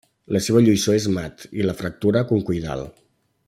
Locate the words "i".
1.61-1.67